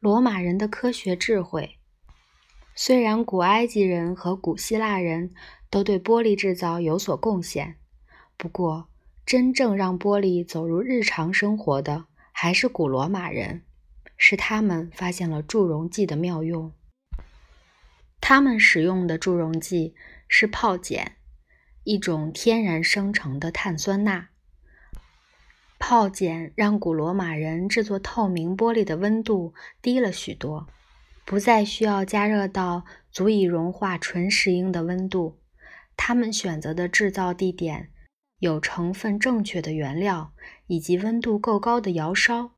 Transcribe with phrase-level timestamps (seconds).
[0.00, 1.76] 罗马人的科学智慧。
[2.74, 5.34] 虽然古埃及人和古希腊人
[5.68, 7.76] 都对玻璃制造有所贡献，
[8.38, 8.88] 不过
[9.26, 13.62] 真正让玻璃走入日常生活的还是古罗马人，
[14.16, 16.72] 是他们发现了助溶剂的妙用。
[18.22, 19.94] 他们使用的助溶剂
[20.26, 21.16] 是泡碱，
[21.84, 24.29] 一种天然生成的碳酸钠。
[25.80, 30.68] 泡碱让古罗马人制作透明玻璃的温度低了许多，
[31.24, 35.40] 不再需要加热到足以融化纯石英的温度。
[35.96, 37.90] 他们选择的制造地点
[38.38, 40.32] 有成分正确的原料
[40.66, 42.52] 以及温度够高的窑烧，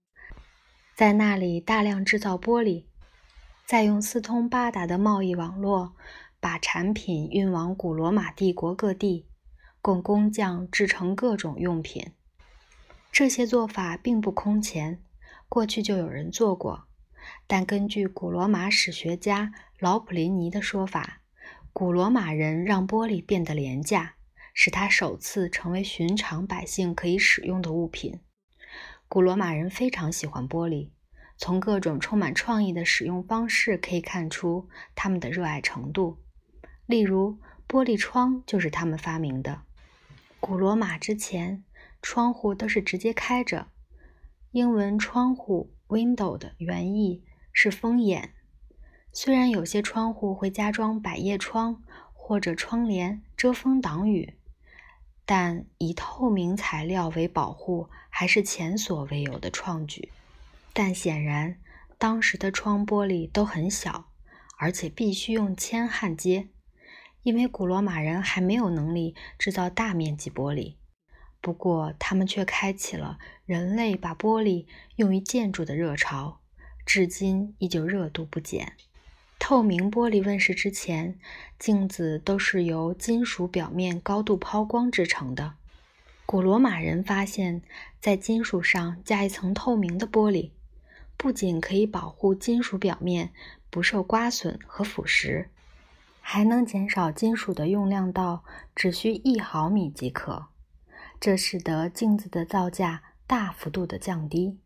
[0.95, 2.85] 在那里大量制造玻璃。
[3.65, 5.95] 再用四通八达的贸易网络，
[6.41, 9.27] 把产品运往古罗马帝国各地，
[9.81, 12.13] 供工匠制成各种用品。
[13.13, 15.03] 这些做法并不空前，
[15.47, 16.85] 过去就有人做过。
[17.47, 21.21] 但根据古罗马史学家劳普林尼的说法，
[21.75, 24.15] 古罗马人让玻璃变得廉价，
[24.55, 28.19] 使它首次成为寻常百姓可以使用的物品。
[29.09, 30.89] 古罗马人非常喜欢玻璃。
[31.37, 36.19] 从各种充满创意的使用方式可以看出他们的热爱程度。
[36.87, 37.39] 例如，
[37.69, 39.63] 玻璃窗就是他们发明的。
[40.41, 41.65] 古罗马之前，
[42.03, 43.69] 窗户都是直接开着。
[44.51, 48.35] 英文“窗户 ”（window） 的原意是风眼。
[49.13, 54.35] 虽然有些窗户会加装百叶窗或者窗帘遮风挡雨，
[55.25, 60.11] 但以透明材料为保护还是前所未有的创举。
[60.73, 61.59] 但显然，
[61.97, 64.11] 当时的窗玻璃都很小，
[64.59, 66.49] 而且必须用铅焊接，
[67.23, 70.77] 因为古罗马人还没有能力制造大面积玻璃。
[71.43, 74.65] 不过，他们却开启了人类把玻璃
[74.97, 76.39] 用于建筑的热潮，
[76.87, 78.73] 至今依旧热度不减。
[79.41, 81.19] 透明玻璃问世之前，
[81.59, 85.55] 镜子都是由金属表面高度抛光制成的。
[86.25, 87.61] 古罗马人发现，
[88.01, 90.51] 在金属上加一层透明的玻璃。
[91.17, 93.33] 不仅可以保护金属表面
[93.69, 95.47] 不受刮损和腐蚀，
[96.21, 98.45] 还能减少金属的用量到
[98.77, 100.47] 只需一毫米即可。
[101.23, 104.59] 这使得镜子的造价大幅度的降低，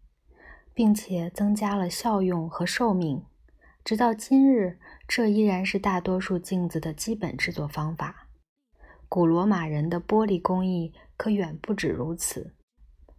[0.73, 3.23] 并且增加了效用和寿命。
[3.85, 8.29] 直到今日，这依然是大多数镜子的基本制作方法。
[9.07, 12.55] 古罗马人的玻璃工艺可远不止如此。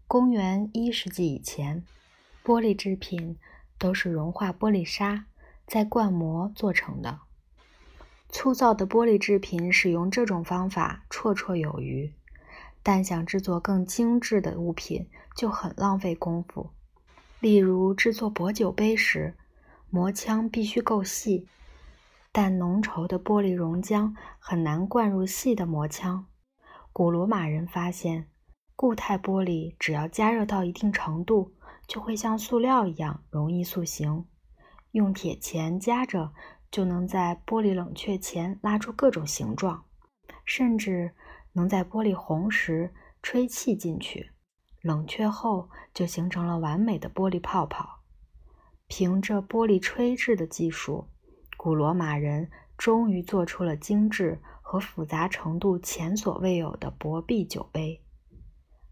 [0.08, 1.86] 公元一世纪以前。
[2.44, 3.38] 玻璃制品
[3.78, 5.28] 都是融化玻璃沙
[5.68, 7.20] 再灌模做成的。
[8.30, 12.12] 粗糙的玻璃制品使用这种方法绰绰有余，
[12.88, 16.70] 但想制作更精致的物品就很浪费功夫。
[17.42, 19.36] 例如制作薄酒杯时，
[19.90, 21.50] 磨枪必须够细，
[22.32, 26.28] 但浓稠的玻璃熔浆很难灌入细的磨枪。
[26.94, 28.30] 古罗马人发现，
[28.78, 31.52] 固态玻璃只要加热到一定程度。
[31.86, 34.26] 就会像塑料一样容易塑形，
[34.92, 36.34] 用铁钳夹着
[36.72, 39.86] 就能在玻璃冷却前拉出各种形状，
[40.44, 41.14] 甚至
[41.58, 44.32] 能在玻璃红时吹气进去，
[44.82, 48.04] 冷却后就形成了完美的玻璃泡泡。
[48.88, 51.10] 凭着玻璃吹制的技术，
[51.58, 58.02] 古罗马人终于做出了精致和复杂程度前所未有的薄壁酒杯。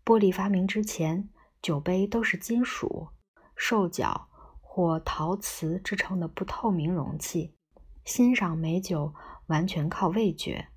[0.03, 1.29] 玻璃发明之前。
[1.61, 3.07] 酒杯都是金属、
[3.55, 4.27] 兽角
[4.61, 7.55] 或陶瓷制成的不透明容器，
[8.03, 9.15] 欣赏美酒
[9.47, 10.67] 完全靠味觉。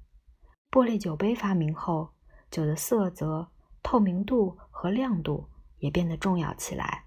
[0.70, 2.10] 玻璃酒杯发明后，
[2.50, 3.48] 酒的色泽、
[3.82, 5.48] 透明度和亮度
[5.78, 7.04] 也变得重要起来。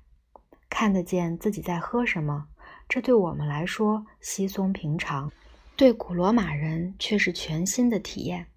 [0.68, 2.48] 看得见自己在喝什么，
[2.90, 5.32] 这对我们来说稀松平常，
[5.76, 8.48] 对古罗马人却是全新的体验。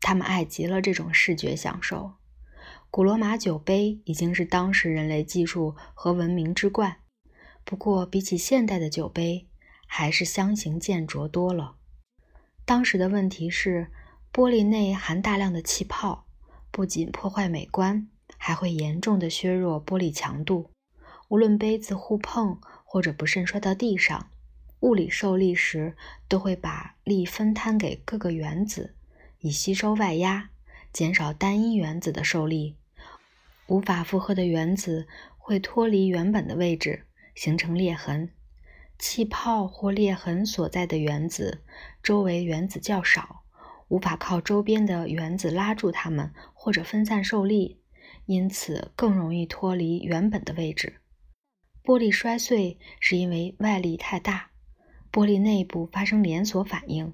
[0.00, 2.14] 他们爱极了这种视觉享受。
[2.90, 6.96] 古罗马酒杯已经是当时人类技术和文明之冠，
[7.64, 9.46] 不过比起现代的酒杯，
[9.86, 11.76] 还是相形见拙多了。
[12.64, 13.90] 当时的问题是，
[14.32, 16.24] 玻璃内含大量的气泡，
[16.70, 18.08] 不仅破坏美观，
[18.38, 20.70] 还会严重的削弱玻璃强度。
[21.28, 24.30] 无论杯子互碰或者不慎摔到地上，
[24.80, 25.94] 物理受力时
[26.28, 28.94] 都会把力分摊给各个原子，
[29.40, 30.48] 以吸收外压，
[30.94, 32.76] 减少单一原子的受力。
[33.66, 35.06] 无法负荷的原子
[35.36, 37.04] 会脱离原本的位置，
[37.34, 38.30] 形成裂痕。
[38.98, 41.62] 气泡或裂痕所在的原子
[42.02, 43.41] 周围原子较少，
[43.92, 47.78] 无法靠周边的原子拉住它们或者分散受力，
[48.24, 51.02] 因此更容易脱离原本的位置。
[51.84, 54.52] 玻璃摔碎是因为外力太大，
[55.12, 57.12] 玻璃内部发生连锁反应，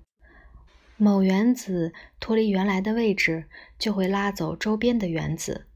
[0.96, 5.66] 某原子脱离原来的位置，就会拉走周边的原子。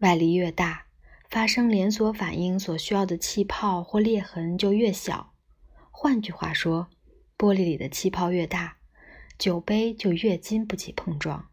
[0.00, 0.84] 外力越大，
[1.30, 5.32] 发生连锁反应所需要的气泡或裂痕就越小。
[5.90, 6.90] 换句话说，
[7.38, 8.76] 玻璃里的气泡越大，
[9.42, 11.48] 酒杯就越经不起碰撞。